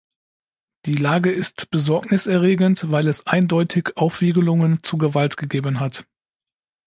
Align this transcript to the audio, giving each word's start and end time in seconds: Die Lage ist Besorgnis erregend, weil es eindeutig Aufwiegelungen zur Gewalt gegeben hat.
Die 0.87 0.95
Lage 0.95 1.31
ist 1.31 1.69
Besorgnis 1.69 2.25
erregend, 2.25 2.89
weil 2.89 3.07
es 3.07 3.27
eindeutig 3.27 3.97
Aufwiegelungen 3.97 4.81
zur 4.81 4.97
Gewalt 4.97 5.37
gegeben 5.37 5.79
hat. 5.79 6.07